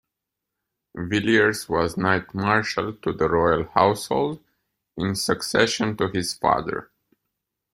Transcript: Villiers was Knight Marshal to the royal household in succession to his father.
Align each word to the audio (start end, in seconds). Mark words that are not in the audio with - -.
Villiers 0.97 1.69
was 1.69 1.95
Knight 1.95 2.33
Marshal 2.33 2.91
to 2.93 3.13
the 3.13 3.29
royal 3.29 3.65
household 3.65 4.43
in 4.97 5.13
succession 5.13 5.95
to 5.95 6.07
his 6.07 6.33
father. 6.33 6.89